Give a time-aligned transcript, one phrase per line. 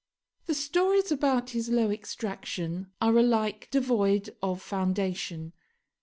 [0.47, 5.53] The stories about his low extraction are alike devoid of foundation.